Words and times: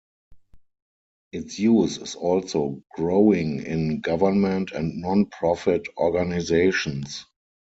Its 1.31 1.59
use 1.59 1.99
is 1.99 2.15
also 2.15 2.81
growing 2.95 3.63
in 3.63 3.99
government 4.01 4.71
and 4.71 4.99
non-profit 4.99 5.83
organisations. 5.95 7.27